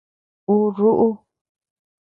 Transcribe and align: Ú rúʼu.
Ú 0.53 0.55
rúʼu. 0.75 1.07